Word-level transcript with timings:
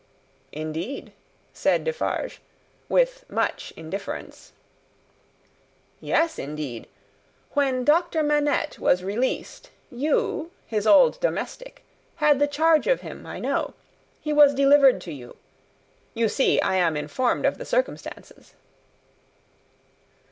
"Indeed!" 0.51 1.13
said 1.53 1.83
Defarge, 1.83 2.41
with 2.89 3.23
much 3.29 3.71
indifference. 3.77 4.51
"Yes, 5.99 6.39
indeed. 6.39 6.87
When 7.51 7.83
Doctor 7.85 8.23
Manette 8.23 8.79
was 8.79 9.03
released, 9.03 9.69
you, 9.91 10.49
his 10.65 10.87
old 10.87 11.19
domestic, 11.19 11.83
had 12.15 12.39
the 12.39 12.47
charge 12.47 12.87
of 12.87 13.01
him, 13.01 13.27
I 13.27 13.37
know. 13.37 13.75
He 14.19 14.33
was 14.33 14.55
delivered 14.55 15.01
to 15.01 15.13
you. 15.13 15.35
You 16.15 16.27
see 16.29 16.59
I 16.61 16.77
am 16.77 16.97
informed 16.97 17.45
of 17.45 17.59
the 17.59 17.63
circumstances?" 17.65 18.55